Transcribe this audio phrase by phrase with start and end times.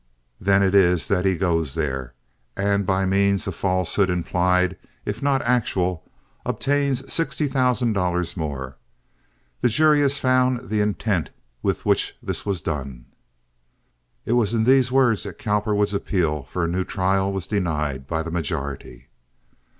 [0.39, 2.15] Then it is that he goes there,
[2.57, 6.03] and, by means of a falsehood implied if not actual,
[6.43, 8.77] obtains sixty thousand dollars more.
[9.59, 11.29] The jury has found the intent
[11.61, 13.05] with which this was done."
[14.25, 18.23] It was in these words that Cowperwood's appeal for a new trial was denied by
[18.23, 19.05] the majority.